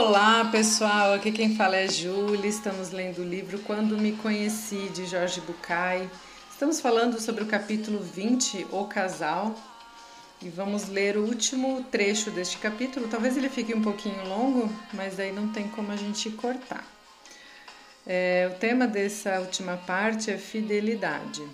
Olá 0.00 0.44
pessoal, 0.44 1.12
aqui 1.12 1.32
quem 1.32 1.56
fala 1.56 1.74
é 1.74 1.88
Júlia. 1.88 2.46
Estamos 2.46 2.92
lendo 2.92 3.18
o 3.18 3.28
livro 3.28 3.58
Quando 3.58 3.98
Me 3.98 4.12
Conheci 4.12 4.88
de 4.90 5.04
Jorge 5.06 5.40
Bucay. 5.40 6.08
Estamos 6.48 6.80
falando 6.80 7.20
sobre 7.20 7.42
o 7.42 7.46
capítulo 7.48 7.98
20, 7.98 8.68
O 8.70 8.84
Casal, 8.84 9.58
e 10.40 10.48
vamos 10.48 10.88
ler 10.88 11.16
o 11.16 11.24
último 11.24 11.82
trecho 11.90 12.30
deste 12.30 12.58
capítulo. 12.58 13.08
Talvez 13.08 13.36
ele 13.36 13.48
fique 13.48 13.74
um 13.74 13.82
pouquinho 13.82 14.24
longo, 14.28 14.72
mas 14.92 15.18
aí 15.18 15.32
não 15.32 15.48
tem 15.48 15.66
como 15.66 15.90
a 15.90 15.96
gente 15.96 16.30
cortar. 16.30 16.86
É, 18.06 18.48
o 18.54 18.56
tema 18.56 18.86
dessa 18.86 19.40
última 19.40 19.78
parte 19.78 20.30
é 20.30 20.38
fidelidade. 20.38 21.44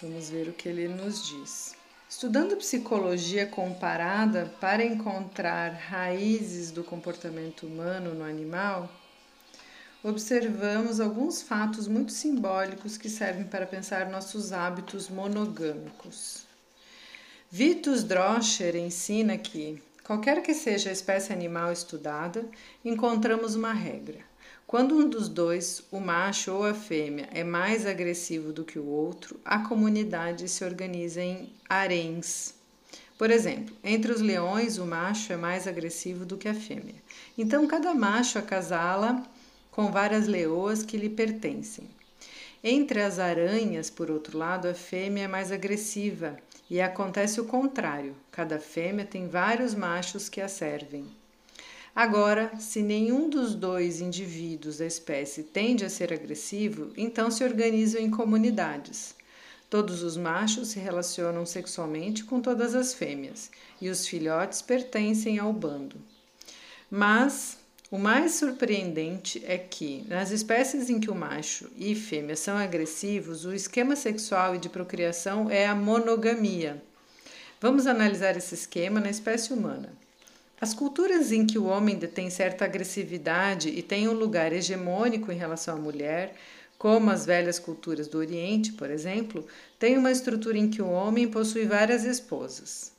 Vamos 0.00 0.30
ver 0.30 0.48
o 0.48 0.54
que 0.54 0.66
ele 0.66 0.88
nos 0.88 1.28
diz. 1.28 1.77
Estudando 2.10 2.56
psicologia 2.56 3.46
comparada 3.46 4.50
para 4.58 4.82
encontrar 4.82 5.72
raízes 5.74 6.70
do 6.70 6.82
comportamento 6.82 7.66
humano 7.66 8.14
no 8.14 8.24
animal, 8.24 8.90
observamos 10.02 11.00
alguns 11.00 11.42
fatos 11.42 11.86
muito 11.86 12.10
simbólicos 12.10 12.96
que 12.96 13.10
servem 13.10 13.44
para 13.44 13.66
pensar 13.66 14.08
nossos 14.08 14.52
hábitos 14.52 15.10
monogâmicos. 15.10 16.46
Vitus 17.50 18.02
Droscher 18.02 18.74
ensina 18.74 19.36
que, 19.36 19.82
qualquer 20.02 20.42
que 20.42 20.54
seja 20.54 20.88
a 20.88 20.94
espécie 20.94 21.30
animal 21.30 21.70
estudada, 21.70 22.42
encontramos 22.82 23.54
uma 23.54 23.74
regra. 23.74 24.27
Quando 24.68 24.94
um 24.94 25.08
dos 25.08 25.30
dois, 25.30 25.82
o 25.90 25.98
macho 25.98 26.52
ou 26.52 26.62
a 26.62 26.74
fêmea, 26.74 27.26
é 27.32 27.42
mais 27.42 27.86
agressivo 27.86 28.52
do 28.52 28.66
que 28.66 28.78
o 28.78 28.84
outro, 28.84 29.40
a 29.42 29.60
comunidade 29.60 30.46
se 30.46 30.62
organiza 30.62 31.22
em 31.22 31.50
haréns. 31.66 32.52
Por 33.16 33.30
exemplo, 33.30 33.74
entre 33.82 34.12
os 34.12 34.20
leões, 34.20 34.76
o 34.76 34.84
macho 34.84 35.32
é 35.32 35.38
mais 35.38 35.66
agressivo 35.66 36.26
do 36.26 36.36
que 36.36 36.46
a 36.46 36.52
fêmea. 36.52 36.96
Então, 37.38 37.66
cada 37.66 37.94
macho 37.94 38.38
acasala 38.38 39.22
com 39.70 39.90
várias 39.90 40.26
leoas 40.26 40.82
que 40.82 40.98
lhe 40.98 41.08
pertencem. 41.08 41.88
Entre 42.62 43.00
as 43.00 43.18
aranhas, 43.18 43.88
por 43.88 44.10
outro 44.10 44.36
lado, 44.36 44.68
a 44.68 44.74
fêmea 44.74 45.24
é 45.24 45.28
mais 45.28 45.50
agressiva 45.50 46.36
e 46.68 46.78
acontece 46.78 47.40
o 47.40 47.46
contrário: 47.46 48.14
cada 48.30 48.58
fêmea 48.58 49.06
tem 49.06 49.28
vários 49.28 49.74
machos 49.74 50.28
que 50.28 50.42
a 50.42 50.48
servem. 50.48 51.06
Agora, 51.98 52.52
se 52.60 52.80
nenhum 52.80 53.28
dos 53.28 53.56
dois 53.56 54.00
indivíduos 54.00 54.78
da 54.78 54.86
espécie 54.86 55.42
tende 55.42 55.84
a 55.84 55.90
ser 55.90 56.12
agressivo, 56.12 56.92
então 56.96 57.28
se 57.28 57.42
organizam 57.42 58.00
em 58.00 58.08
comunidades. 58.08 59.16
Todos 59.68 60.04
os 60.04 60.16
machos 60.16 60.68
se 60.68 60.78
relacionam 60.78 61.44
sexualmente 61.44 62.22
com 62.22 62.40
todas 62.40 62.76
as 62.76 62.94
fêmeas 62.94 63.50
e 63.80 63.88
os 63.88 64.06
filhotes 64.06 64.62
pertencem 64.62 65.40
ao 65.40 65.52
bando. 65.52 65.96
Mas 66.88 67.58
o 67.90 67.98
mais 67.98 68.34
surpreendente 68.34 69.42
é 69.44 69.58
que, 69.58 70.04
nas 70.06 70.30
espécies 70.30 70.88
em 70.88 71.00
que 71.00 71.10
o 71.10 71.16
macho 71.16 71.68
e 71.76 71.96
fêmea 71.96 72.36
são 72.36 72.56
agressivos, 72.56 73.44
o 73.44 73.52
esquema 73.52 73.96
sexual 73.96 74.54
e 74.54 74.58
de 74.58 74.68
procriação 74.68 75.50
é 75.50 75.66
a 75.66 75.74
monogamia. 75.74 76.80
Vamos 77.60 77.88
analisar 77.88 78.36
esse 78.36 78.54
esquema 78.54 79.00
na 79.00 79.10
espécie 79.10 79.52
humana. 79.52 79.92
As 80.60 80.74
culturas 80.74 81.30
em 81.30 81.46
que 81.46 81.58
o 81.58 81.66
homem 81.66 81.96
detém 81.96 82.28
certa 82.30 82.64
agressividade 82.64 83.68
e 83.68 83.80
tem 83.80 84.08
um 84.08 84.12
lugar 84.12 84.52
hegemônico 84.52 85.30
em 85.30 85.36
relação 85.36 85.76
à 85.76 85.80
mulher, 85.80 86.34
como 86.76 87.10
as 87.10 87.24
velhas 87.24 87.58
culturas 87.58 88.08
do 88.08 88.18
Oriente, 88.18 88.72
por 88.72 88.90
exemplo, 88.90 89.46
têm 89.78 89.96
uma 89.96 90.10
estrutura 90.10 90.58
em 90.58 90.68
que 90.68 90.82
o 90.82 90.90
homem 90.90 91.28
possui 91.28 91.64
várias 91.64 92.04
esposas. 92.04 92.92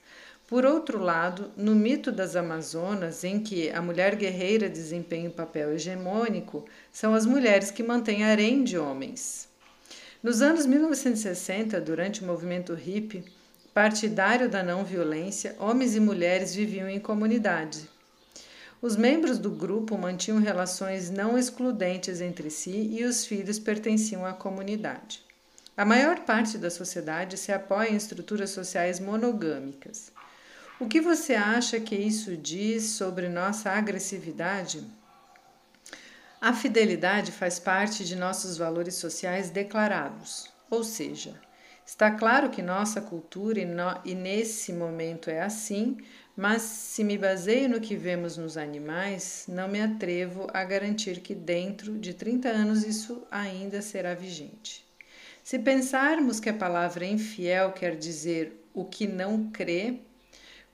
Por 0.48 0.66
outro 0.66 1.00
lado, 1.00 1.52
no 1.56 1.75
mito 1.75 2.12
das 2.12 2.36
Amazonas, 2.36 3.24
em 3.24 3.40
que 3.40 3.69
a 3.69 3.81
mulher 3.81 4.16
guerreira 4.16 4.68
desempenha 4.68 5.30
um 5.30 5.34
papel 5.34 5.74
hegemônico, 5.74 6.66
são 6.92 7.14
as 7.14 7.25
mulheres 7.25 7.72
que 7.72 7.84
mantêm 7.84 8.24
harém 8.24 8.64
de 8.64 8.78
homens. 8.78 9.48
Nos 10.24 10.42
anos 10.42 10.66
1960, 10.66 11.80
durante 11.80 12.24
o 12.24 12.25
movimento 12.25 12.74
hippie, 12.74 13.24
partidário 13.79 14.50
da 14.50 14.62
não 14.62 14.84
violência, 14.84 15.56
homens 15.57 15.95
e 15.95 16.01
mulheres 16.01 16.53
viviam 16.53 16.90
em 16.90 17.00
comunidade. 17.00 17.90
Os 18.81 18.97
membros 18.97 19.40
do 19.40 19.50
grupo 19.50 19.97
mantinham 19.97 20.38
relações 20.38 21.09
não 21.09 21.38
excludentes 21.38 22.19
entre 22.19 22.50
si 22.50 22.89
e 22.91 23.06
os 23.06 23.25
filhos 23.25 23.57
pertenciam 23.57 24.25
à 24.25 24.34
comunidade. 24.34 25.23
A 25.78 25.85
maior 25.85 26.19
parte 26.25 26.57
da 26.57 26.69
sociedade 26.69 27.38
se 27.38 27.53
apoia 27.53 27.89
em 27.89 27.95
estruturas 27.95 28.50
sociais 28.50 29.00
monogâmicas. 29.00 30.12
O 30.78 30.85
que 30.85 31.00
você 31.00 31.34
acha 31.34 31.79
que 31.79 31.95
isso 31.95 32.35
diz 32.35 32.84
sobre 32.84 33.29
nossa 33.29 33.69
agressividade? 33.69 34.85
A 36.41 36.51
fidelidade 36.51 37.31
faz 37.31 37.59
parte 37.59 38.03
de 38.03 38.18
nossos 38.18 38.57
valores 38.57 38.95
sociais 38.95 39.50
declarados, 39.50 40.51
ou 40.69 40.84
seja, 40.84 41.34
Está 41.89 42.11
claro 42.11 42.51
que 42.51 42.61
nossa 42.61 43.01
cultura 43.01 43.59
e, 43.59 43.66
no, 43.66 44.00
e 44.05 44.13
nesse 44.13 44.72
momento 44.72 45.27
é 45.27 45.41
assim, 45.41 45.97
mas 46.38 46.61
se 46.61 47.03
me 47.03 47.17
baseio 47.17 47.67
no 47.67 47.81
que 47.81 47.95
vemos 47.95 48.38
nos 48.38 48.57
animais, 48.57 49.45
não 49.47 49.67
me 49.67 49.81
atrevo 49.81 50.45
a 50.53 50.63
garantir 50.63 51.19
que 51.19 51.33
dentro 51.33 51.97
de 51.97 52.13
30 52.13 52.47
anos 52.47 52.83
isso 52.85 53.23
ainda 53.31 53.81
será 53.81 54.13
vigente. 54.13 54.85
Se 55.44 55.57
pensarmos 55.57 56.39
que 56.39 56.47
a 56.47 56.53
palavra 56.53 57.07
infiel 57.07 57.72
quer 57.72 57.95
dizer 57.95 58.69
o 58.71 58.85
que 58.85 59.07
não 59.07 59.50
crê, 59.50 59.97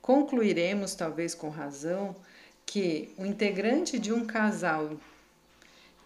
concluiremos, 0.02 0.94
talvez 0.94 1.34
com 1.34 1.48
razão, 1.48 2.14
que 2.66 3.14
o 3.16 3.24
integrante 3.24 3.98
de 3.98 4.12
um 4.12 4.26
casal 4.26 4.90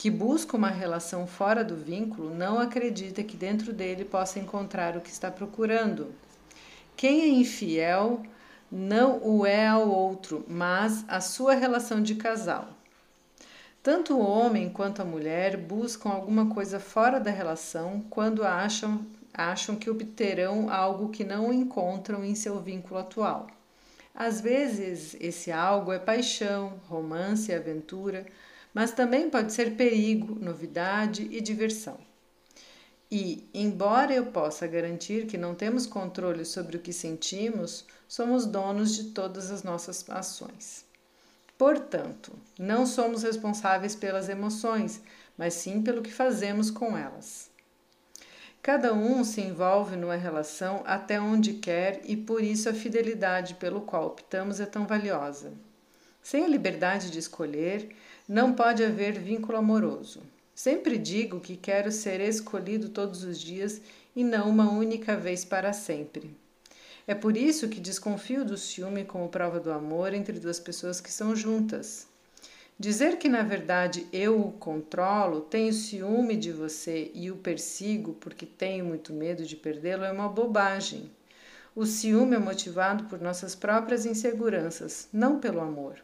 que 0.00 0.08
busca 0.10 0.56
uma 0.56 0.70
relação 0.70 1.26
fora 1.26 1.62
do 1.62 1.76
vínculo 1.76 2.34
não 2.34 2.58
acredita 2.58 3.22
que 3.22 3.36
dentro 3.36 3.70
dele 3.70 4.02
possa 4.02 4.38
encontrar 4.38 4.96
o 4.96 5.00
que 5.02 5.10
está 5.10 5.30
procurando. 5.30 6.14
Quem 6.96 7.20
é 7.20 7.28
infiel 7.28 8.22
não 8.72 9.20
o 9.22 9.44
é 9.44 9.68
ao 9.68 9.86
outro, 9.86 10.42
mas 10.48 11.04
a 11.06 11.20
sua 11.20 11.52
relação 11.52 12.02
de 12.02 12.14
casal. 12.14 12.68
Tanto 13.82 14.16
o 14.16 14.26
homem 14.26 14.70
quanto 14.70 15.02
a 15.02 15.04
mulher 15.04 15.58
buscam 15.58 16.08
alguma 16.08 16.46
coisa 16.46 16.80
fora 16.80 17.20
da 17.20 17.30
relação 17.30 18.02
quando 18.08 18.42
acham, 18.42 19.04
acham 19.34 19.76
que 19.76 19.90
obterão 19.90 20.70
algo 20.70 21.10
que 21.10 21.24
não 21.24 21.52
encontram 21.52 22.24
em 22.24 22.34
seu 22.34 22.58
vínculo 22.58 23.00
atual. 23.00 23.48
Às 24.14 24.40
vezes, 24.40 25.14
esse 25.20 25.52
algo 25.52 25.92
é 25.92 25.98
paixão, 25.98 26.80
romance 26.88 27.52
e 27.52 27.54
aventura 27.54 28.24
mas 28.74 28.92
também 28.92 29.28
pode 29.28 29.52
ser 29.52 29.76
perigo, 29.76 30.36
novidade 30.40 31.28
e 31.30 31.40
diversão. 31.40 31.98
E, 33.10 33.48
embora 33.52 34.14
eu 34.14 34.26
possa 34.26 34.66
garantir 34.66 35.26
que 35.26 35.36
não 35.36 35.54
temos 35.54 35.84
controle 35.86 36.44
sobre 36.44 36.76
o 36.76 36.80
que 36.80 36.92
sentimos, 36.92 37.84
somos 38.06 38.46
donos 38.46 38.94
de 38.94 39.04
todas 39.10 39.50
as 39.50 39.64
nossas 39.64 40.08
ações. 40.08 40.84
Portanto, 41.58 42.32
não 42.58 42.86
somos 42.86 43.22
responsáveis 43.24 43.96
pelas 43.96 44.28
emoções, 44.28 45.02
mas 45.36 45.54
sim 45.54 45.82
pelo 45.82 46.02
que 46.02 46.12
fazemos 46.12 46.70
com 46.70 46.96
elas. 46.96 47.50
Cada 48.62 48.92
um 48.94 49.24
se 49.24 49.40
envolve 49.40 49.96
numa 49.96 50.16
relação 50.16 50.82
até 50.86 51.20
onde 51.20 51.54
quer 51.54 52.00
e 52.04 52.16
por 52.16 52.42
isso 52.42 52.68
a 52.68 52.74
fidelidade 52.74 53.54
pelo 53.54 53.80
qual 53.80 54.06
optamos 54.06 54.60
é 54.60 54.66
tão 54.66 54.86
valiosa. 54.86 55.52
Sem 56.22 56.44
a 56.44 56.48
liberdade 56.48 57.10
de 57.10 57.18
escolher, 57.18 57.88
não 58.30 58.52
pode 58.52 58.84
haver 58.84 59.18
vínculo 59.18 59.58
amoroso. 59.58 60.22
Sempre 60.54 60.96
digo 60.96 61.40
que 61.40 61.56
quero 61.56 61.90
ser 61.90 62.20
escolhido 62.20 62.88
todos 62.88 63.24
os 63.24 63.40
dias 63.40 63.82
e 64.14 64.22
não 64.22 64.48
uma 64.48 64.70
única 64.70 65.16
vez 65.16 65.44
para 65.44 65.72
sempre. 65.72 66.30
É 67.08 67.12
por 67.12 67.36
isso 67.36 67.68
que 67.68 67.80
desconfio 67.80 68.44
do 68.44 68.56
ciúme 68.56 69.04
como 69.04 69.28
prova 69.28 69.58
do 69.58 69.72
amor 69.72 70.14
entre 70.14 70.38
duas 70.38 70.60
pessoas 70.60 71.00
que 71.00 71.10
são 71.10 71.34
juntas. 71.34 72.06
Dizer 72.78 73.18
que 73.18 73.28
na 73.28 73.42
verdade 73.42 74.06
eu 74.12 74.40
o 74.40 74.52
controlo, 74.52 75.40
tenho 75.40 75.72
ciúme 75.72 76.36
de 76.36 76.52
você 76.52 77.10
e 77.12 77.32
o 77.32 77.36
persigo 77.36 78.12
porque 78.20 78.46
tenho 78.46 78.84
muito 78.84 79.12
medo 79.12 79.44
de 79.44 79.56
perdê-lo 79.56 80.04
é 80.04 80.12
uma 80.12 80.28
bobagem. 80.28 81.10
O 81.74 81.84
ciúme 81.84 82.36
é 82.36 82.38
motivado 82.38 83.06
por 83.06 83.20
nossas 83.20 83.56
próprias 83.56 84.06
inseguranças, 84.06 85.08
não 85.12 85.40
pelo 85.40 85.60
amor. 85.60 85.98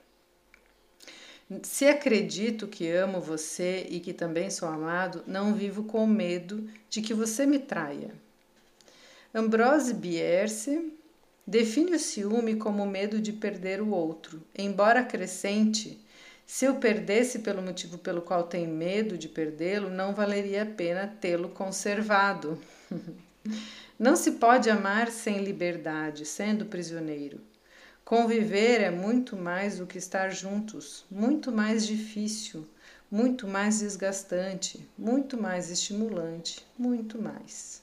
Se 1.62 1.86
acredito 1.86 2.66
que 2.66 2.90
amo 2.90 3.20
você 3.20 3.86
e 3.88 4.00
que 4.00 4.12
também 4.12 4.50
sou 4.50 4.68
amado, 4.68 5.22
não 5.26 5.54
vivo 5.54 5.84
com 5.84 6.04
medo 6.06 6.68
de 6.90 7.00
que 7.00 7.14
você 7.14 7.46
me 7.46 7.60
traia. 7.60 8.12
Ambrose 9.32 9.94
Bierce 9.94 10.92
define 11.46 11.94
o 11.94 11.98
ciúme 12.00 12.56
como 12.56 12.82
o 12.82 12.90
medo 12.90 13.20
de 13.20 13.32
perder 13.32 13.80
o 13.80 13.90
outro. 13.90 14.42
Embora 14.56 15.04
crescente, 15.04 16.04
se 16.44 16.64
eu 16.64 16.76
perdesse 16.76 17.40
pelo 17.40 17.62
motivo 17.62 17.98
pelo 17.98 18.22
qual 18.22 18.44
tenho 18.44 18.70
medo 18.70 19.16
de 19.16 19.28
perdê-lo, 19.28 19.88
não 19.88 20.14
valeria 20.14 20.64
a 20.64 20.66
pena 20.66 21.06
tê-lo 21.20 21.50
conservado. 21.50 22.58
não 23.96 24.16
se 24.16 24.32
pode 24.32 24.68
amar 24.68 25.12
sem 25.12 25.44
liberdade, 25.44 26.24
sendo 26.24 26.66
prisioneiro. 26.66 27.40
Conviver 28.06 28.82
é 28.82 28.90
muito 28.92 29.36
mais 29.36 29.78
do 29.78 29.84
que 29.84 29.98
estar 29.98 30.28
juntos, 30.28 31.04
muito 31.10 31.50
mais 31.50 31.84
difícil, 31.84 32.64
muito 33.10 33.48
mais 33.48 33.80
desgastante, 33.80 34.88
muito 34.96 35.36
mais 35.36 35.72
estimulante, 35.72 36.64
muito 36.78 37.20
mais. 37.20 37.82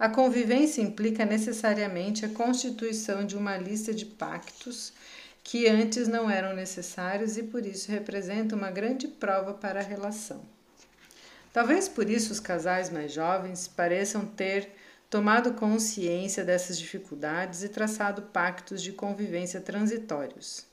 A 0.00 0.08
convivência 0.08 0.82
implica 0.82 1.24
necessariamente 1.24 2.26
a 2.26 2.28
constituição 2.28 3.24
de 3.24 3.36
uma 3.36 3.56
lista 3.56 3.94
de 3.94 4.04
pactos 4.04 4.92
que 5.44 5.68
antes 5.68 6.08
não 6.08 6.28
eram 6.28 6.52
necessários 6.52 7.36
e 7.36 7.44
por 7.44 7.64
isso 7.64 7.92
representa 7.92 8.56
uma 8.56 8.72
grande 8.72 9.06
prova 9.06 9.54
para 9.54 9.78
a 9.78 9.84
relação. 9.84 10.40
Talvez 11.52 11.88
por 11.88 12.10
isso 12.10 12.32
os 12.32 12.40
casais 12.40 12.90
mais 12.90 13.12
jovens 13.12 13.68
pareçam 13.68 14.26
ter 14.26 14.75
tomado 15.16 15.54
consciência 15.54 16.44
dessas 16.44 16.78
dificuldades 16.78 17.62
e 17.62 17.70
traçado 17.70 18.20
pactos 18.20 18.82
de 18.82 18.92
convivência 18.92 19.62
transitórios. 19.62 20.66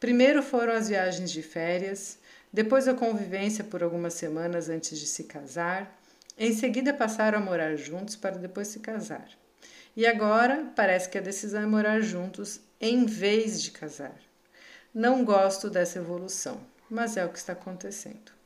Primeiro 0.00 0.42
foram 0.42 0.72
as 0.72 0.88
viagens 0.88 1.30
de 1.30 1.42
férias, 1.42 2.18
depois 2.52 2.88
a 2.88 2.94
convivência 2.94 3.62
por 3.62 3.84
algumas 3.84 4.14
semanas 4.14 4.68
antes 4.68 4.98
de 4.98 5.06
se 5.06 5.22
casar, 5.22 5.96
em 6.36 6.52
seguida 6.52 6.92
passaram 6.92 7.38
a 7.38 7.40
morar 7.40 7.76
juntos 7.76 8.16
para 8.16 8.36
depois 8.36 8.66
se 8.66 8.80
casar. 8.80 9.28
E 9.96 10.04
agora 10.04 10.72
parece 10.74 11.08
que 11.08 11.18
a 11.18 11.20
decisão 11.20 11.62
é 11.62 11.66
morar 11.66 12.00
juntos 12.00 12.60
em 12.80 13.06
vez 13.06 13.62
de 13.62 13.70
casar. 13.70 14.18
Não 14.92 15.24
gosto 15.24 15.70
dessa 15.70 16.00
evolução, 16.00 16.60
mas 16.90 17.16
é 17.16 17.24
o 17.24 17.28
que 17.28 17.38
está 17.38 17.52
acontecendo. 17.52 18.37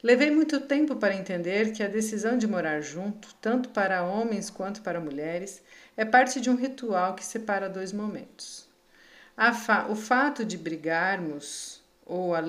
Levei 0.00 0.30
muito 0.30 0.60
tempo 0.60 0.94
para 0.94 1.16
entender 1.16 1.72
que 1.72 1.82
a 1.82 1.88
decisão 1.88 2.38
de 2.38 2.46
morar 2.46 2.80
junto, 2.80 3.34
tanto 3.40 3.70
para 3.70 4.04
homens 4.04 4.48
quanto 4.48 4.80
para 4.80 5.00
mulheres, 5.00 5.60
é 5.96 6.04
parte 6.04 6.40
de 6.40 6.48
um 6.48 6.54
ritual 6.54 7.14
que 7.14 7.24
separa 7.24 7.68
dois 7.68 7.92
momentos. 7.92 8.68
Fa 9.64 9.86
o 9.88 9.96
fato 9.96 10.44
de 10.44 10.56
brigarmos, 10.56 11.82
ou 12.06 12.32
a 12.34 12.40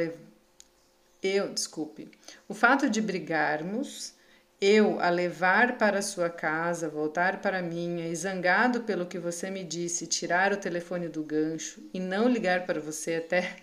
eu, 1.21 1.49
desculpe, 1.51 2.09
o 2.47 2.53
fato 2.53 2.89
de 2.89 3.01
brigarmos 3.01 4.13
eu 4.61 4.99
a 4.99 5.09
levar 5.09 5.77
para 5.77 6.01
sua 6.01 6.29
casa, 6.29 6.87
voltar 6.87 7.41
para 7.41 7.61
minha 7.61 8.07
e 8.07 8.15
zangado 8.15 8.81
pelo 8.81 9.05
que 9.05 9.17
você 9.17 9.49
me 9.49 9.63
disse, 9.63 10.05
tirar 10.05 10.51
o 10.53 10.57
telefone 10.57 11.07
do 11.07 11.23
gancho 11.23 11.81
e 11.93 11.99
não 11.99 12.27
ligar 12.27 12.65
para 12.65 12.79
você 12.79 13.15
até 13.15 13.55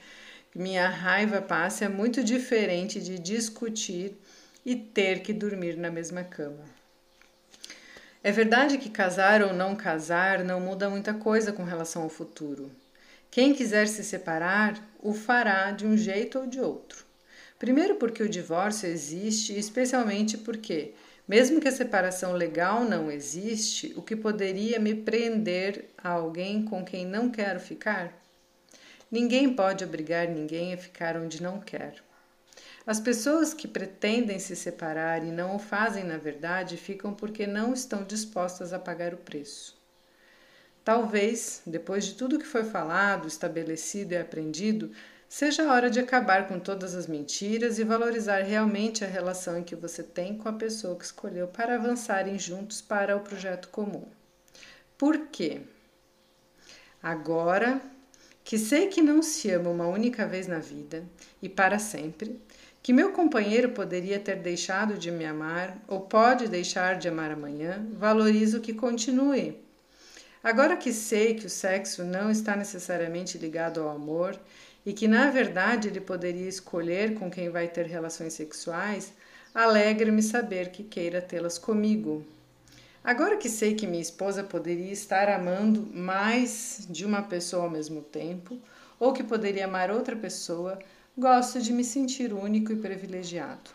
minha 0.56 0.88
raiva 0.88 1.42
passe 1.42 1.84
é 1.84 1.88
muito 1.88 2.24
diferente 2.24 2.98
de 2.98 3.18
discutir 3.18 4.16
e 4.64 4.74
ter 4.74 5.20
que 5.20 5.34
dormir 5.34 5.76
na 5.76 5.90
mesma 5.90 6.24
cama. 6.24 6.64
É 8.24 8.32
verdade 8.32 8.78
que 8.78 8.88
casar 8.88 9.42
ou 9.42 9.52
não 9.52 9.76
casar 9.76 10.42
não 10.42 10.58
muda 10.58 10.88
muita 10.88 11.12
coisa 11.12 11.52
com 11.52 11.62
relação 11.62 12.02
ao 12.02 12.08
futuro. 12.08 12.70
Quem 13.30 13.52
quiser 13.52 13.86
se 13.86 14.02
separar, 14.02 14.82
o 14.98 15.12
fará 15.12 15.72
de 15.72 15.86
um 15.86 15.94
jeito 15.94 16.38
ou 16.38 16.46
de 16.46 16.58
outro. 16.58 17.04
Primeiro, 17.58 17.96
porque 17.96 18.22
o 18.22 18.28
divórcio 18.28 18.88
existe, 18.88 19.56
especialmente 19.58 20.38
porque, 20.38 20.94
mesmo 21.28 21.60
que 21.60 21.68
a 21.68 21.72
separação 21.72 22.32
legal 22.32 22.82
não 22.82 23.10
existe, 23.10 23.92
o 23.94 24.00
que 24.00 24.16
poderia 24.16 24.80
me 24.80 24.94
prender 24.94 25.90
a 26.02 26.08
alguém 26.08 26.64
com 26.64 26.82
quem 26.82 27.04
não 27.04 27.30
quero 27.30 27.60
ficar? 27.60 28.25
Ninguém 29.10 29.54
pode 29.54 29.84
obrigar 29.84 30.28
ninguém 30.28 30.74
a 30.74 30.78
ficar 30.78 31.16
onde 31.16 31.42
não 31.42 31.60
quer. 31.60 32.02
As 32.86 33.00
pessoas 33.00 33.52
que 33.52 33.66
pretendem 33.66 34.38
se 34.38 34.54
separar 34.54 35.24
e 35.24 35.30
não 35.30 35.56
o 35.56 35.58
fazem 35.58 36.04
na 36.04 36.16
verdade 36.16 36.76
ficam 36.76 37.12
porque 37.12 37.46
não 37.46 37.72
estão 37.72 38.04
dispostas 38.04 38.72
a 38.72 38.78
pagar 38.78 39.12
o 39.12 39.18
preço. 39.18 39.76
Talvez, 40.84 41.62
depois 41.66 42.04
de 42.04 42.14
tudo 42.14 42.38
que 42.38 42.46
foi 42.46 42.62
falado, 42.62 43.26
estabelecido 43.26 44.12
e 44.12 44.16
aprendido, 44.16 44.92
Seja 45.28 45.64
a 45.64 45.72
hora 45.72 45.90
de 45.90 45.98
acabar 45.98 46.46
com 46.46 46.58
todas 46.58 46.94
as 46.94 47.06
mentiras 47.06 47.78
e 47.78 47.84
valorizar 47.84 48.42
realmente 48.42 49.04
a 49.04 49.08
relação 49.08 49.62
que 49.62 49.74
você 49.74 50.02
tem 50.02 50.38
com 50.38 50.48
a 50.48 50.52
pessoa 50.52 50.96
que 50.96 51.04
escolheu 51.04 51.48
para 51.48 51.74
avançarem 51.74 52.38
juntos 52.38 52.80
para 52.80 53.16
o 53.16 53.20
projeto 53.20 53.68
comum. 53.68 54.06
Por 54.96 55.26
quê? 55.26 55.62
Agora 57.02 57.80
que 58.46 58.56
sei 58.56 58.86
que 58.86 59.02
não 59.02 59.22
se 59.22 59.50
ama 59.50 59.70
uma 59.70 59.88
única 59.88 60.24
vez 60.24 60.46
na 60.46 60.60
vida 60.60 61.02
e 61.42 61.48
para 61.48 61.80
sempre, 61.80 62.40
que 62.80 62.92
meu 62.92 63.10
companheiro 63.10 63.70
poderia 63.70 64.20
ter 64.20 64.36
deixado 64.36 64.94
de 64.96 65.10
me 65.10 65.24
amar 65.24 65.76
ou 65.88 66.02
pode 66.02 66.46
deixar 66.46 66.96
de 66.96 67.08
amar 67.08 67.32
amanhã, 67.32 67.84
valorizo 67.94 68.60
que 68.60 68.72
continue. 68.72 69.58
Agora 70.44 70.76
que 70.76 70.92
sei 70.92 71.34
que 71.34 71.46
o 71.46 71.50
sexo 71.50 72.04
não 72.04 72.30
está 72.30 72.54
necessariamente 72.54 73.36
ligado 73.36 73.80
ao 73.80 73.88
amor 73.88 74.38
e 74.86 74.92
que 74.92 75.08
na 75.08 75.28
verdade 75.28 75.88
ele 75.88 76.00
poderia 76.00 76.48
escolher 76.48 77.14
com 77.14 77.28
quem 77.28 77.50
vai 77.50 77.66
ter 77.66 77.86
relações 77.86 78.34
sexuais, 78.34 79.12
alegra-me 79.52 80.22
saber 80.22 80.70
que 80.70 80.84
queira 80.84 81.20
tê-las 81.20 81.58
comigo. 81.58 82.24
Agora 83.06 83.36
que 83.36 83.48
sei 83.48 83.76
que 83.76 83.86
minha 83.86 84.02
esposa 84.02 84.42
poderia 84.42 84.90
estar 84.90 85.28
amando 85.28 85.88
mais 85.94 86.88
de 86.90 87.06
uma 87.06 87.22
pessoa 87.22 87.62
ao 87.62 87.70
mesmo 87.70 88.02
tempo, 88.02 88.58
ou 88.98 89.12
que 89.12 89.22
poderia 89.22 89.66
amar 89.66 89.92
outra 89.92 90.16
pessoa, 90.16 90.76
gosto 91.16 91.60
de 91.62 91.72
me 91.72 91.84
sentir 91.84 92.32
único 92.32 92.72
e 92.72 92.76
privilegiado. 92.76 93.70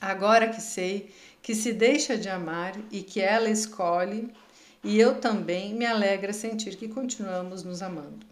Agora 0.00 0.48
que 0.48 0.60
sei 0.60 1.14
que 1.40 1.54
se 1.54 1.72
deixa 1.72 2.18
de 2.18 2.28
amar 2.28 2.74
e 2.90 3.02
que 3.02 3.20
ela 3.20 3.48
escolhe, 3.48 4.34
e 4.82 4.98
eu 4.98 5.20
também 5.20 5.72
me 5.72 5.86
alegra 5.86 6.32
sentir 6.32 6.74
que 6.74 6.88
continuamos 6.88 7.62
nos 7.62 7.82
amando. 7.82 8.26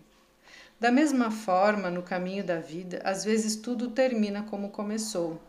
Da 0.81 0.91
mesma 0.91 1.31
forma, 1.31 1.93
no 1.93 2.03
caminho 2.03 2.43
da 2.43 2.59
vida, 2.59 3.01
às 3.05 3.25
vezes 3.25 3.55
tudo 3.55 3.89
termina 3.93 4.43
como 4.43 4.71
começou. 4.71 5.41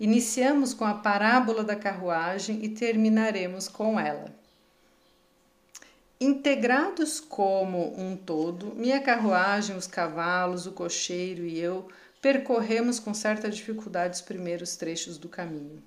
Iniciamos 0.00 0.72
com 0.72 0.84
a 0.84 0.94
parábola 0.94 1.64
da 1.64 1.74
carruagem 1.74 2.64
e 2.64 2.68
terminaremos 2.68 3.66
com 3.66 3.98
ela. 3.98 4.32
Integrados 6.20 7.18
como 7.18 7.94
um 8.00 8.16
todo, 8.16 8.74
minha 8.76 9.00
carruagem, 9.00 9.76
os 9.76 9.86
cavalos, 9.86 10.66
o 10.66 10.72
cocheiro 10.72 11.44
e 11.44 11.58
eu 11.58 11.88
percorremos 12.20 12.98
com 12.98 13.12
certa 13.12 13.48
dificuldade 13.48 14.16
os 14.16 14.20
primeiros 14.20 14.76
trechos 14.76 15.18
do 15.18 15.28
caminho. 15.28 15.82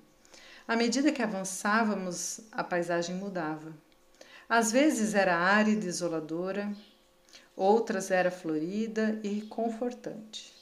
À 0.68 0.76
medida 0.76 1.12
que 1.12 1.22
avançávamos, 1.22 2.40
a 2.52 2.62
paisagem 2.62 3.16
mudava. 3.16 3.72
Às 4.48 4.70
vezes 4.70 5.14
era 5.14 5.36
árida 5.36 5.86
e 5.86 5.88
isoladora, 5.88 6.70
outras 7.56 8.10
era 8.10 8.30
florida 8.30 9.18
e 9.22 9.42
confortante. 9.42 10.61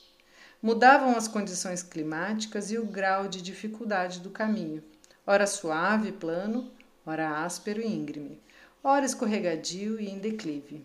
Mudavam 0.62 1.16
as 1.16 1.26
condições 1.26 1.82
climáticas 1.82 2.70
e 2.70 2.78
o 2.78 2.84
grau 2.84 3.28
de 3.28 3.40
dificuldade 3.40 4.20
do 4.20 4.30
caminho, 4.30 4.82
ora 5.26 5.46
suave 5.46 6.08
e 6.08 6.12
plano, 6.12 6.70
ora 7.04 7.42
áspero 7.44 7.80
e 7.80 7.86
íngreme, 7.86 8.40
ora 8.82 9.06
escorregadio 9.06 10.00
e 10.00 10.08
em 10.08 10.18
declive. 10.18 10.84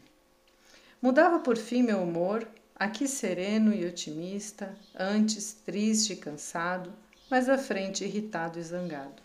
Mudava 1.02 1.40
por 1.40 1.58
fim 1.58 1.84
meu 1.84 2.02
humor, 2.02 2.48
aqui 2.76 3.08
sereno 3.08 3.74
e 3.74 3.86
otimista, 3.86 4.76
antes 4.98 5.54
triste 5.66 6.14
e 6.14 6.18
cansado, 6.18 6.94
mas 7.30 7.50
à 7.50 7.58
frente 7.58 8.04
irritado 8.04 8.58
e 8.60 8.64
zangado. 8.64 9.22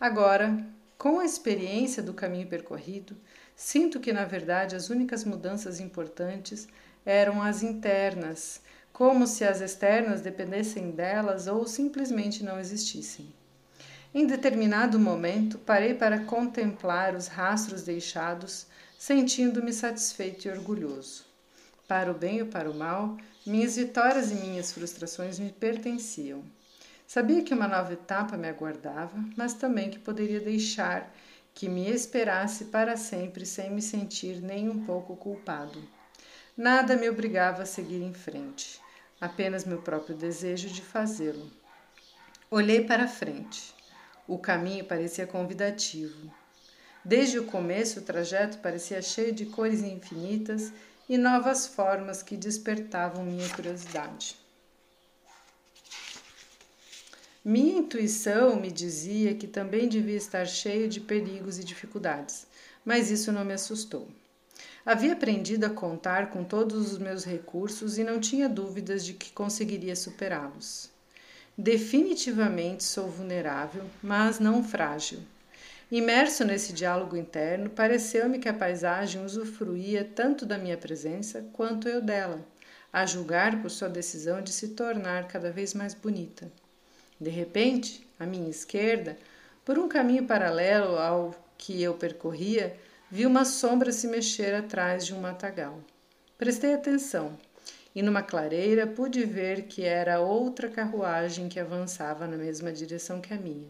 Agora, 0.00 0.66
com 0.98 1.20
a 1.20 1.24
experiência 1.24 2.02
do 2.02 2.12
caminho 2.12 2.48
percorrido, 2.48 3.16
Sinto 3.56 4.00
que, 4.00 4.12
na 4.12 4.24
verdade, 4.24 4.74
as 4.74 4.90
únicas 4.90 5.24
mudanças 5.24 5.78
importantes 5.78 6.66
eram 7.06 7.40
as 7.40 7.62
internas, 7.62 8.60
como 8.94 9.26
se 9.26 9.42
as 9.44 9.60
externas 9.60 10.20
dependessem 10.20 10.92
delas 10.92 11.48
ou 11.48 11.66
simplesmente 11.66 12.44
não 12.44 12.60
existissem. 12.60 13.26
Em 14.14 14.24
determinado 14.24 15.00
momento, 15.00 15.58
parei 15.58 15.94
para 15.94 16.20
contemplar 16.20 17.16
os 17.16 17.26
rastros 17.26 17.82
deixados, 17.82 18.68
sentindo-me 18.96 19.72
satisfeito 19.72 20.46
e 20.46 20.50
orgulhoso. 20.52 21.24
Para 21.88 22.12
o 22.12 22.14
bem 22.14 22.40
ou 22.40 22.46
para 22.46 22.70
o 22.70 22.74
mal, 22.74 23.16
minhas 23.44 23.74
vitórias 23.74 24.30
e 24.30 24.36
minhas 24.36 24.70
frustrações 24.70 25.40
me 25.40 25.50
pertenciam. 25.50 26.44
Sabia 27.04 27.42
que 27.42 27.52
uma 27.52 27.66
nova 27.66 27.94
etapa 27.94 28.36
me 28.36 28.48
aguardava, 28.48 29.18
mas 29.36 29.54
também 29.54 29.90
que 29.90 29.98
poderia 29.98 30.38
deixar 30.38 31.12
que 31.52 31.68
me 31.68 31.90
esperasse 31.90 32.66
para 32.66 32.96
sempre 32.96 33.44
sem 33.44 33.72
me 33.72 33.82
sentir 33.82 34.40
nem 34.40 34.68
um 34.68 34.84
pouco 34.84 35.16
culpado. 35.16 35.82
Nada 36.56 36.96
me 36.96 37.10
obrigava 37.10 37.64
a 37.64 37.66
seguir 37.66 38.00
em 38.00 38.14
frente, 38.14 38.80
apenas 39.20 39.64
meu 39.64 39.82
próprio 39.82 40.16
desejo 40.16 40.68
de 40.68 40.82
fazê-lo. 40.82 41.50
Olhei 42.50 42.84
para 42.84 43.08
frente. 43.08 43.74
O 44.26 44.38
caminho 44.38 44.84
parecia 44.84 45.26
convidativo. 45.26 46.32
Desde 47.04 47.38
o 47.38 47.44
começo, 47.44 48.00
o 48.00 48.02
trajeto 48.02 48.58
parecia 48.58 49.02
cheio 49.02 49.32
de 49.32 49.46
cores 49.46 49.82
infinitas 49.82 50.72
e 51.08 51.18
novas 51.18 51.66
formas 51.66 52.22
que 52.22 52.36
despertavam 52.36 53.24
minha 53.24 53.48
curiosidade. 53.50 54.36
Minha 57.44 57.78
intuição 57.78 58.56
me 58.56 58.70
dizia 58.70 59.34
que 59.34 59.46
também 59.46 59.86
devia 59.86 60.16
estar 60.16 60.46
cheio 60.46 60.88
de 60.88 60.98
perigos 60.98 61.58
e 61.58 61.64
dificuldades, 61.64 62.46
mas 62.82 63.10
isso 63.10 63.30
não 63.30 63.44
me 63.44 63.52
assustou. 63.52 64.08
Havia 64.86 65.14
aprendido 65.14 65.64
a 65.64 65.70
contar 65.70 66.28
com 66.28 66.44
todos 66.44 66.92
os 66.92 66.98
meus 66.98 67.24
recursos 67.24 67.96
e 67.96 68.04
não 68.04 68.20
tinha 68.20 68.48
dúvidas 68.48 69.02
de 69.04 69.14
que 69.14 69.32
conseguiria 69.32 69.96
superá-los. 69.96 70.90
Definitivamente 71.56 72.84
sou 72.84 73.08
vulnerável, 73.08 73.84
mas 74.02 74.38
não 74.38 74.62
frágil. 74.62 75.20
Imerso 75.90 76.44
nesse 76.44 76.72
diálogo 76.72 77.16
interno, 77.16 77.70
pareceu-me 77.70 78.38
que 78.38 78.48
a 78.48 78.52
paisagem 78.52 79.24
usufruía 79.24 80.04
tanto 80.04 80.44
da 80.44 80.58
minha 80.58 80.76
presença 80.76 81.46
quanto 81.52 81.88
eu 81.88 82.02
dela, 82.02 82.40
a 82.92 83.06
julgar 83.06 83.62
por 83.62 83.70
sua 83.70 83.88
decisão 83.88 84.42
de 84.42 84.52
se 84.52 84.68
tornar 84.68 85.28
cada 85.28 85.50
vez 85.50 85.72
mais 85.72 85.94
bonita. 85.94 86.50
De 87.18 87.30
repente, 87.30 88.06
à 88.18 88.26
minha 88.26 88.50
esquerda, 88.50 89.16
por 89.64 89.78
um 89.78 89.88
caminho 89.88 90.26
paralelo 90.26 90.98
ao 90.98 91.34
que 91.56 91.82
eu 91.82 91.94
percorria, 91.94 92.76
vi 93.14 93.26
uma 93.26 93.44
sombra 93.44 93.92
se 93.92 94.08
mexer 94.08 94.52
atrás 94.56 95.06
de 95.06 95.14
um 95.14 95.20
matagal. 95.20 95.78
Prestei 96.36 96.74
atenção 96.74 97.38
e, 97.94 98.02
numa 98.02 98.24
clareira, 98.24 98.88
pude 98.88 99.24
ver 99.24 99.66
que 99.68 99.84
era 99.84 100.18
outra 100.18 100.68
carruagem 100.68 101.48
que 101.48 101.60
avançava 101.60 102.26
na 102.26 102.36
mesma 102.36 102.72
direção 102.72 103.20
que 103.20 103.32
a 103.32 103.36
minha. 103.36 103.68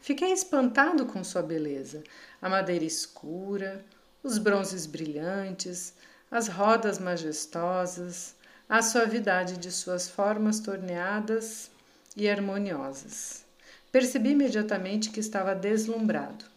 Fiquei 0.00 0.32
espantado 0.32 1.06
com 1.06 1.22
sua 1.22 1.40
beleza, 1.40 2.02
a 2.42 2.48
madeira 2.48 2.84
escura, 2.84 3.80
os 4.24 4.38
bronzes 4.38 4.86
brilhantes, 4.86 5.94
as 6.28 6.48
rodas 6.48 6.98
majestosas, 6.98 8.34
a 8.68 8.82
suavidade 8.82 9.56
de 9.56 9.70
suas 9.70 10.08
formas 10.08 10.58
torneadas 10.58 11.70
e 12.16 12.28
harmoniosas. 12.28 13.44
Percebi 13.92 14.30
imediatamente 14.30 15.10
que 15.10 15.20
estava 15.20 15.54
deslumbrado. 15.54 16.53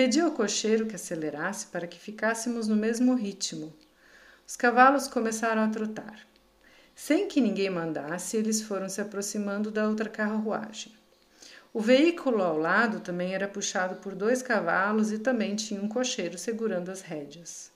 Pedi 0.00 0.18
ao 0.18 0.30
cocheiro 0.30 0.86
que 0.86 0.96
acelerasse 0.96 1.66
para 1.66 1.86
que 1.86 2.00
ficássemos 2.00 2.66
no 2.66 2.74
mesmo 2.74 3.14
ritmo. 3.14 3.70
Os 4.48 4.56
cavalos 4.56 5.06
começaram 5.06 5.62
a 5.62 5.68
trotar. 5.68 6.26
Sem 6.94 7.28
que 7.28 7.38
ninguém 7.38 7.68
mandasse, 7.68 8.38
eles 8.38 8.62
foram 8.62 8.88
se 8.88 9.02
aproximando 9.02 9.70
da 9.70 9.86
outra 9.86 10.08
carruagem. 10.08 10.94
O 11.70 11.82
veículo 11.82 12.42
ao 12.42 12.56
lado 12.56 13.00
também 13.00 13.34
era 13.34 13.46
puxado 13.46 13.96
por 13.96 14.14
dois 14.14 14.40
cavalos 14.40 15.12
e 15.12 15.18
também 15.18 15.54
tinha 15.54 15.82
um 15.82 15.86
cocheiro 15.86 16.38
segurando 16.38 16.90
as 16.90 17.02
rédeas. 17.02 17.70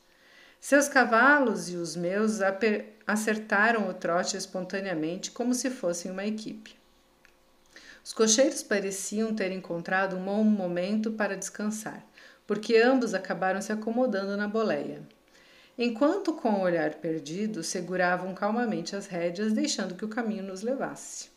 Seus 0.59 0.89
cavalos 0.89 1.69
e 1.69 1.77
os 1.77 1.95
meus 1.95 2.39
acertaram 3.07 3.87
o 3.91 3.93
trote 3.93 4.35
espontaneamente, 4.35 5.31
como 5.31 5.53
se 5.53 5.69
fossem 5.69 6.11
uma 6.11 6.25
equipe. 6.25 6.75
Os 8.05 8.13
cocheiros 8.13 8.63
pareciam 8.63 9.35
ter 9.35 9.51
encontrado 9.51 10.17
um 10.17 10.23
bom 10.23 10.45
momento 10.45 11.13
para 11.13 11.39
descansar, 11.39 12.05
porque 12.47 12.77
ambos 12.77 13.15
acabaram 13.15 13.61
se 13.61 13.73
acomodando 13.73 14.37
na 14.37 14.47
boleia. 14.47 15.03
Enquanto, 15.77 16.33
com 16.33 16.51
o 16.51 16.63
olhar 16.63 16.95
perdido, 16.95 17.63
seguravam 17.63 18.33
calmamente 18.35 18.95
as 18.95 19.07
rédeas, 19.07 19.53
deixando 19.53 19.95
que 19.95 20.05
o 20.05 20.09
caminho 20.09 20.45
nos 20.45 20.63
levasse. 20.63 21.35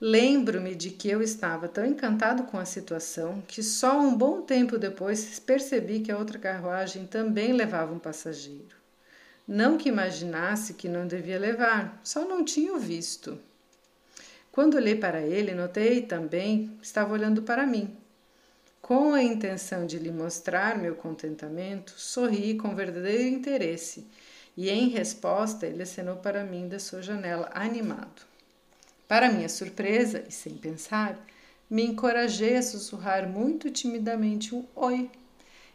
Lembro-me 0.00 0.74
de 0.74 0.90
que 0.90 1.08
eu 1.08 1.22
estava 1.22 1.66
tão 1.66 1.86
encantado 1.86 2.42
com 2.42 2.58
a 2.58 2.64
situação 2.64 3.42
que 3.46 3.62
só 3.62 3.98
um 3.98 4.14
bom 4.14 4.42
tempo 4.42 4.76
depois 4.76 5.38
percebi 5.38 6.00
que 6.00 6.12
a 6.12 6.18
outra 6.18 6.38
carruagem 6.38 7.06
também 7.06 7.52
levava 7.52 7.94
um 7.94 7.98
passageiro. 7.98 8.76
Não 9.46 9.78
que 9.78 9.88
imaginasse 9.88 10.74
que 10.74 10.88
não 10.88 11.06
devia 11.06 11.38
levar, 11.38 12.00
só 12.02 12.26
não 12.26 12.44
tinha 12.44 12.76
visto. 12.78 13.38
Quando 14.50 14.74
olhei 14.74 14.94
para 14.94 15.22
ele, 15.22 15.54
notei 15.54 16.02
também 16.02 16.76
que 16.78 16.86
estava 16.86 17.12
olhando 17.12 17.42
para 17.42 17.66
mim. 17.66 17.96
Com 18.84 19.14
a 19.14 19.22
intenção 19.22 19.86
de 19.86 19.98
lhe 19.98 20.10
mostrar 20.10 20.76
meu 20.76 20.94
contentamento, 20.94 21.94
sorri 21.96 22.54
com 22.54 22.74
verdadeiro 22.74 23.22
interesse 23.22 24.06
e, 24.54 24.68
em 24.68 24.90
resposta, 24.90 25.66
ele 25.66 25.82
acenou 25.82 26.16
para 26.16 26.44
mim 26.44 26.68
da 26.68 26.78
sua 26.78 27.00
janela, 27.00 27.50
animado. 27.54 28.26
Para 29.08 29.32
minha 29.32 29.48
surpresa 29.48 30.22
e 30.28 30.30
sem 30.30 30.58
pensar, 30.58 31.18
me 31.70 31.82
encorajei 31.82 32.58
a 32.58 32.62
sussurrar 32.62 33.26
muito 33.26 33.70
timidamente 33.70 34.54
um 34.54 34.66
oi. 34.76 35.10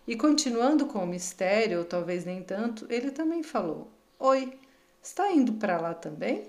E 0.07 0.15
continuando 0.15 0.85
com 0.85 0.99
o 0.99 1.07
mistério, 1.07 1.79
ou 1.79 1.85
talvez 1.85 2.25
nem 2.25 2.43
tanto, 2.43 2.85
ele 2.91 3.09
também 3.09 3.41
falou: 3.41 3.89
Oi, 4.19 4.53
está 5.01 5.31
indo 5.31 5.53
para 5.53 5.81
lá 5.81 5.95
também? 5.95 6.43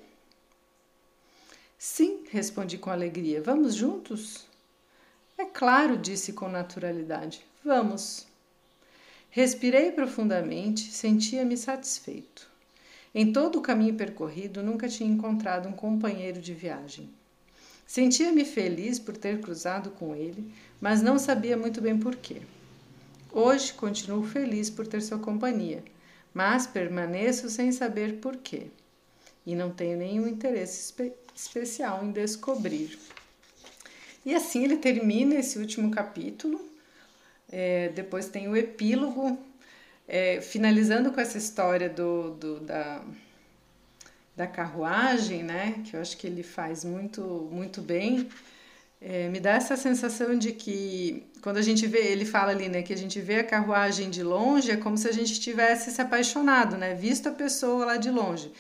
Sim, 1.79 2.23
respondi 2.31 2.77
com 2.77 2.91
alegria. 2.91 3.41
Vamos 3.41 3.75
juntos? 3.75 4.50
É 5.41 5.47
claro, 5.47 5.97
disse 5.97 6.35
com 6.35 6.51
naturalidade. 6.51 7.41
Vamos. 7.65 8.27
Respirei 9.31 9.91
profundamente, 9.91 10.93
sentia-me 10.93 11.57
satisfeito. 11.57 12.47
Em 13.15 13.33
todo 13.33 13.59
o 13.59 13.63
caminho 13.63 13.95
percorrido, 13.95 14.63
nunca 14.63 14.87
tinha 14.87 15.11
encontrado 15.11 15.67
um 15.67 15.73
companheiro 15.73 16.43
de 16.43 16.53
viagem. 16.53 17.09
Sentia-me 17.87 18.45
feliz 18.45 18.99
por 18.99 19.17
ter 19.17 19.41
cruzado 19.41 19.93
com 19.93 20.15
ele, 20.15 20.53
mas 20.79 21.01
não 21.01 21.19
sabia 21.19 21.57
muito 21.57 21.81
bem 21.81 21.99
porquê. 21.99 22.43
Hoje 23.33 23.73
continuo 23.73 24.23
feliz 24.23 24.69
por 24.69 24.87
ter 24.87 25.01
sua 25.01 25.19
companhia, 25.19 25.83
mas 26.35 26.67
permaneço 26.67 27.49
sem 27.49 27.73
saber 27.73 28.21
porquê. 28.21 28.67
E 29.47 29.55
não 29.55 29.71
tenho 29.71 29.97
nenhum 29.97 30.29
interesse 30.29 30.93
especial 31.35 32.05
em 32.05 32.13
descobrir. 32.13 32.99
E 34.31 34.35
assim 34.37 34.63
ele 34.63 34.77
termina 34.77 35.35
esse 35.35 35.59
último 35.59 35.91
capítulo. 35.91 36.65
É, 37.51 37.89
depois 37.89 38.29
tem 38.29 38.47
o 38.47 38.57
epílogo, 38.57 39.37
é, 40.07 40.41
finalizando 40.41 41.11
com 41.11 41.21
essa 41.21 41.37
história 41.37 41.89
do, 41.89 42.31
do, 42.35 42.61
da, 42.61 43.03
da 44.37 44.47
carruagem, 44.47 45.43
né? 45.43 45.83
Que 45.85 45.97
eu 45.97 46.01
acho 46.01 46.17
que 46.17 46.29
ele 46.29 46.45
faz 46.45 46.85
muito, 46.85 47.49
muito 47.51 47.83
bem. 47.83 48.29
É, 49.01 49.29
me 49.29 49.41
dá 49.41 49.55
essa 49.55 49.77
sensação 49.77 50.39
de 50.39 50.53
que 50.53 51.27
quando 51.43 51.57
a 51.57 51.63
gente 51.63 51.85
vê, 51.89 52.13
ele 52.13 52.25
fala 52.25 52.53
ali, 52.53 52.69
né, 52.69 52.83
que 52.83 52.93
a 52.93 52.97
gente 52.97 53.21
vê 53.21 53.41
a 53.41 53.45
carruagem 53.45 54.11
de 54.11 54.23
longe, 54.23 54.71
é 54.71 54.77
como 54.77 54.97
se 54.97 55.09
a 55.09 55.13
gente 55.13 55.41
tivesse 55.41 55.91
se 55.91 56.01
apaixonado, 56.01 56.77
né, 56.77 56.95
visto 56.95 57.29
a 57.29 57.33
pessoa 57.33 57.85
lá 57.87 57.97
de 57.97 58.11
longe. 58.11 58.53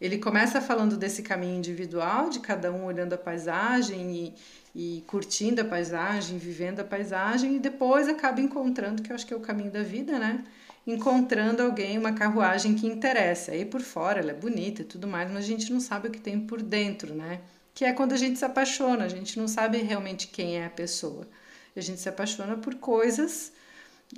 Ele 0.00 0.18
começa 0.18 0.60
falando 0.60 0.96
desse 0.96 1.22
caminho 1.22 1.56
individual, 1.56 2.28
de 2.28 2.40
cada 2.40 2.70
um 2.70 2.84
olhando 2.84 3.14
a 3.14 3.18
paisagem 3.18 4.34
e, 4.74 4.98
e 4.98 5.04
curtindo 5.06 5.62
a 5.62 5.64
paisagem, 5.64 6.36
vivendo 6.36 6.80
a 6.80 6.84
paisagem, 6.84 7.56
e 7.56 7.58
depois 7.58 8.06
acaba 8.06 8.40
encontrando, 8.40 9.02
que 9.02 9.10
eu 9.10 9.14
acho 9.14 9.26
que 9.26 9.32
é 9.32 9.36
o 9.36 9.40
caminho 9.40 9.70
da 9.70 9.82
vida, 9.82 10.18
né? 10.18 10.44
Encontrando 10.86 11.62
alguém, 11.62 11.96
uma 11.96 12.12
carruagem 12.12 12.74
que 12.74 12.86
interessa. 12.86 13.52
Aí 13.52 13.64
por 13.64 13.80
fora 13.80 14.20
ela 14.20 14.32
é 14.32 14.34
bonita 14.34 14.82
e 14.82 14.84
tudo 14.84 15.08
mais, 15.08 15.30
mas 15.30 15.44
a 15.44 15.46
gente 15.48 15.72
não 15.72 15.80
sabe 15.80 16.08
o 16.08 16.10
que 16.10 16.20
tem 16.20 16.40
por 16.40 16.60
dentro, 16.60 17.14
né? 17.14 17.40
Que 17.74 17.84
é 17.86 17.92
quando 17.92 18.12
a 18.12 18.16
gente 18.18 18.38
se 18.38 18.44
apaixona, 18.44 19.04
a 19.04 19.08
gente 19.08 19.38
não 19.38 19.48
sabe 19.48 19.78
realmente 19.78 20.28
quem 20.28 20.58
é 20.58 20.66
a 20.66 20.70
pessoa. 20.70 21.26
A 21.74 21.80
gente 21.80 22.00
se 22.00 22.08
apaixona 22.08 22.56
por 22.56 22.74
coisas 22.76 23.52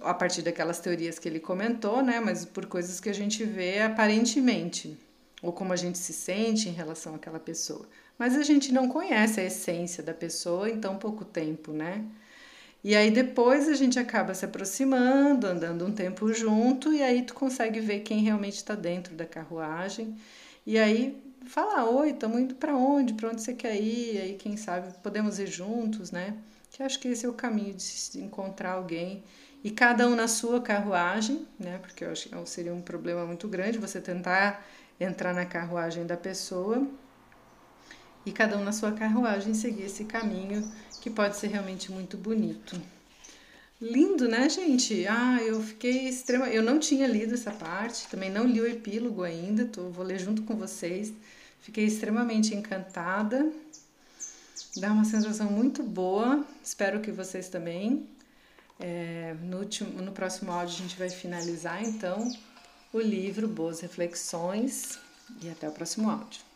a 0.03 0.13
partir 0.13 0.43
daquelas 0.43 0.81
teorias 0.81 1.19
que 1.19 1.29
ele 1.29 1.41
comentou, 1.41 2.03
né? 2.03 2.21
Mas 2.21 2.45
por 2.45 2.67
coisas 2.67 2.99
que 2.99 3.09
a 3.09 3.15
gente 3.15 3.45
vê 3.45 3.81
aparentemente 3.81 4.99
ou 5.43 5.53
como 5.53 5.73
a 5.73 5.77
gente 5.77 5.99
se 5.99 6.13
sente 6.13 6.69
em 6.69 6.73
relação 6.73 7.15
àquela 7.15 7.39
pessoa. 7.39 7.87
Mas 8.19 8.37
a 8.37 8.43
gente 8.43 8.73
não 8.73 8.89
conhece 8.89 9.41
a 9.41 9.45
essência 9.45 10.03
da 10.03 10.13
pessoa 10.13 10.69
em 10.69 10.81
tão 10.81 10.97
pouco 10.97 11.25
tempo, 11.25 11.73
né? 11.73 12.05
E 12.83 12.95
aí 12.95 13.11
depois 13.11 13.69
a 13.69 13.75
gente 13.75 13.99
acaba 13.99 14.35
se 14.35 14.45
aproximando, 14.45 15.47
andando 15.47 15.85
um 15.85 15.93
tempo 15.93 16.33
junto, 16.33 16.93
e 16.93 17.03
aí 17.03 17.23
tu 17.23 17.35
consegue 17.35 17.81
ver 17.81 18.01
quem 18.01 18.23
realmente 18.23 18.57
está 18.57 18.75
dentro 18.75 19.15
da 19.15 19.27
carruagem. 19.27 20.17
E 20.67 20.79
aí 20.79 21.21
fala: 21.47 21.89
Oi, 21.91 22.11
estamos 22.11 22.41
indo 22.41 22.55
para 22.55 22.77
onde? 22.77 23.15
Para 23.15 23.31
onde 23.31 23.43
você 23.43 23.55
quer 23.55 23.77
ir? 23.77 24.15
E 24.15 24.19
aí, 24.19 24.35
quem 24.35 24.57
sabe, 24.57 24.93
podemos 25.03 25.39
ir 25.39 25.47
juntos, 25.47 26.11
né? 26.11 26.37
Que 26.71 26.83
acho 26.83 26.99
que 27.01 27.09
esse 27.09 27.27
é 27.27 27.29
o 27.29 27.33
caminho 27.33 27.75
de 27.75 28.21
encontrar 28.21 28.73
alguém 28.73 29.25
e 29.65 29.71
cada 29.71 30.07
um 30.07 30.15
na 30.15 30.29
sua 30.29 30.61
carruagem, 30.61 31.47
né? 31.59 31.79
Porque 31.79 32.05
eu 32.05 32.13
acho 32.13 32.29
que 32.29 32.51
seria 32.51 32.73
um 32.73 32.81
problema 32.81 33.25
muito 33.27 33.49
grande 33.49 33.79
você 33.79 34.01
tentar 34.01 34.65
entrar 35.01 35.35
na 35.35 35.47
carruagem 35.47 36.07
da 36.07 36.17
pessoa 36.17 36.87
e 38.27 38.33
cada 38.33 38.59
um 38.59 38.65
na 38.65 38.73
sua 38.73 38.93
carruagem 38.93 39.55
seguir 39.55 39.85
esse 39.85 40.05
caminho 40.05 40.71
que 41.01 41.09
pode 41.09 41.37
ser 41.37 41.49
realmente 41.49 41.91
muito 41.91 42.17
bonito. 42.17 42.81
Lindo, 43.81 44.27
né, 44.27 44.49
gente? 44.49 45.07
Ah, 45.07 45.39
eu 45.41 45.63
fiquei 45.63 46.09
extrema. 46.09 46.49
Eu 46.49 46.63
não 46.63 46.81
tinha 46.81 47.07
lido 47.07 47.35
essa 47.35 47.53
parte, 47.53 48.09
também 48.09 48.29
não 48.29 48.45
li 48.45 48.61
o 48.61 48.67
epílogo 48.67 49.23
ainda, 49.23 49.65
tô, 49.67 49.89
vou 49.91 50.05
ler 50.05 50.19
junto 50.19 50.43
com 50.43 50.57
vocês. 50.57 51.13
Fiquei 51.61 51.85
extremamente 51.85 52.55
encantada. 52.55 53.53
Dá 54.77 54.93
uma 54.93 55.05
sensação 55.05 55.51
muito 55.51 55.83
boa. 55.83 56.45
Espero 56.63 57.01
que 57.01 57.13
vocês 57.13 57.49
também. 57.49 58.09
É, 58.81 59.37
no, 59.43 59.59
último, 59.59 60.03
no 60.03 60.13
próximo 60.13 60.53
áudio 60.53 60.77
a 60.77 60.79
gente 60.83 60.97
vai 60.97 61.11
finalizar 61.11 61.83
então 61.83 62.31
o 62.93 63.01
livro 63.01 63.47
Boas 63.47 63.81
Reflexões 63.81 64.99
e 65.43 65.49
até 65.49 65.69
o 65.69 65.73
próximo 65.73 66.11
áudio. 66.11 66.48